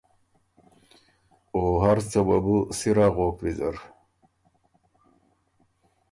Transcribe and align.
او 1.55 1.63
هر 1.83 1.97
څه 2.09 2.19
وه 2.27 2.37
بُو 2.45 2.57
سِر 2.79 2.97
اغوک 3.07 3.35
ویزر۔ 3.43 3.75